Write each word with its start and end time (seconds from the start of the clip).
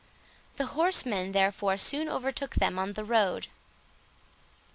The 0.55 0.65
horsemen, 0.65 1.31
therefore, 1.31 1.77
soon 1.77 2.09
overtook 2.09 2.55
them 2.55 2.79
on 2.79 2.93
the 2.93 3.03
road. 3.03 3.49